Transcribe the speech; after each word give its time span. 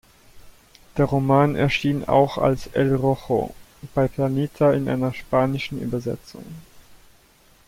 Der 0.97 1.05
Roman 1.05 1.55
erschien 1.55 2.05
auch 2.07 2.39
als 2.39 2.65
"El 2.73 2.95
rojo" 2.95 3.53
bei 3.93 4.07
Planeta 4.07 4.73
in 4.73 4.89
einer 4.89 5.13
spanischen 5.13 5.79
Übersetzung. 5.79 6.43